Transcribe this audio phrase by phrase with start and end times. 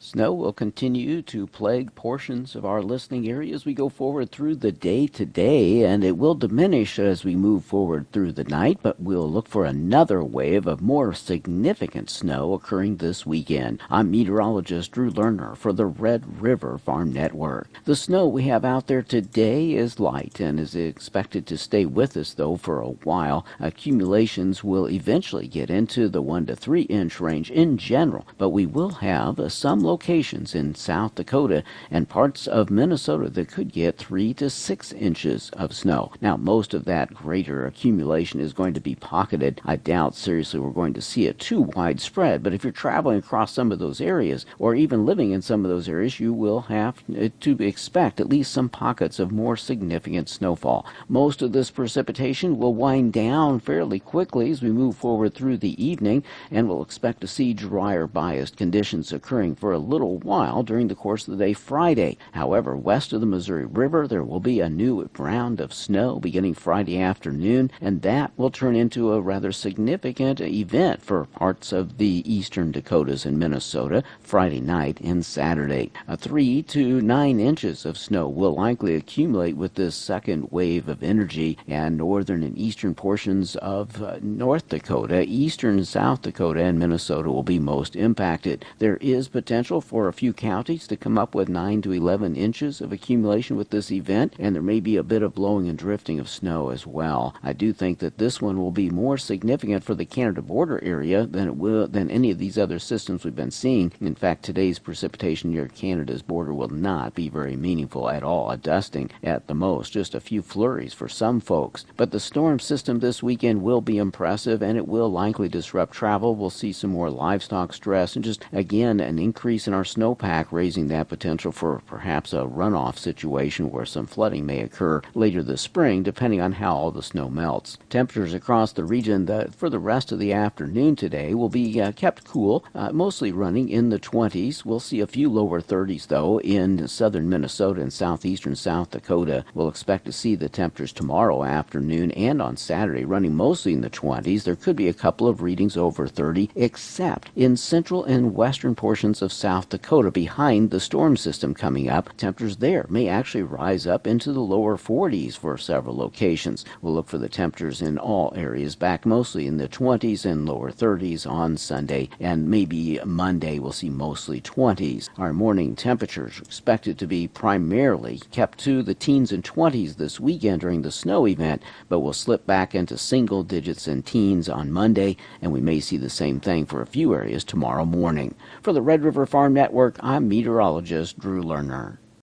[0.00, 4.54] Snow will continue to plague portions of our listening area as we go forward through
[4.54, 9.00] the day today, and it will diminish as we move forward through the night, but
[9.00, 13.82] we'll look for another wave of more significant snow occurring this weekend.
[13.90, 17.68] I'm meteorologist Drew Lerner for the Red River Farm Network.
[17.84, 22.16] The snow we have out there today is light and is expected to stay with
[22.16, 23.44] us, though, for a while.
[23.58, 28.64] Accumulations will eventually get into the 1 to 3 inch range in general, but we
[28.64, 34.34] will have some locations in South Dakota and parts of Minnesota that could get three
[34.34, 36.12] to six inches of snow.
[36.20, 39.62] Now, most of that greater accumulation is going to be pocketed.
[39.64, 43.52] I doubt seriously we're going to see it too widespread, but if you're traveling across
[43.52, 47.02] some of those areas or even living in some of those areas, you will have
[47.40, 50.84] to expect at least some pockets of more significant snowfall.
[51.08, 55.82] Most of this precipitation will wind down fairly quickly as we move forward through the
[55.82, 60.88] evening, and we'll expect to see drier biased conditions occurring for a little while during
[60.88, 62.18] the course of the day Friday.
[62.32, 66.54] However, west of the Missouri River, there will be a new round of snow beginning
[66.54, 72.24] Friday afternoon, and that will turn into a rather significant event for parts of the
[72.26, 75.92] eastern Dakotas and Minnesota Friday night and Saturday.
[76.08, 81.04] A three to nine inches of snow will likely accumulate with this second wave of
[81.04, 87.30] energy, and northern and eastern portions of uh, North Dakota, eastern South Dakota, and Minnesota
[87.30, 88.64] will be most impacted.
[88.78, 92.34] There is potential potential for a few counties to come up with 9 to 11
[92.36, 95.76] inches of accumulation with this event, and there may be a bit of blowing and
[95.76, 97.34] drifting of snow as well.
[97.42, 101.26] I do think that this one will be more significant for the Canada border area
[101.26, 103.92] than it will than any of these other systems we've been seeing.
[104.00, 108.50] In fact, today's precipitation near Canada's border will not be very meaningful at all.
[108.50, 111.84] A dusting at the most, just a few flurries for some folks.
[111.98, 116.34] But the storm system this weekend will be impressive and it will likely disrupt travel.
[116.34, 120.46] We'll see some more livestock stress and just again an increase increase in our snowpack,
[120.52, 125.62] raising that potential for perhaps a runoff situation where some flooding may occur later this
[125.62, 127.76] spring, depending on how all the snow melts.
[127.90, 131.90] Temperatures across the region the, for the rest of the afternoon today will be uh,
[131.90, 134.64] kept cool, uh, mostly running in the 20s.
[134.64, 139.44] We'll see a few lower 30s, though, in southern Minnesota and southeastern South Dakota.
[139.54, 143.90] We'll expect to see the temperatures tomorrow afternoon and on Saturday running mostly in the
[143.90, 144.44] 20s.
[144.44, 149.20] There could be a couple of readings over 30, except in central and western portions
[149.20, 152.14] of South South Dakota behind the storm system coming up.
[152.18, 156.66] Temperatures there may actually rise up into the lower 40s for several locations.
[156.82, 160.70] We'll look for the temperatures in all areas back mostly in the 20s and lower
[160.70, 165.08] 30s on Sunday, and maybe Monday we'll see mostly 20s.
[165.16, 170.20] Our morning temperatures are expected to be primarily kept to the teens and 20s this
[170.20, 174.70] weekend during the snow event, but will slip back into single digits and teens on
[174.70, 178.34] Monday, and we may see the same thing for a few areas tomorrow morning.
[178.60, 181.98] For the Red River Farm Network, I'm meteorologist Drew Lerner.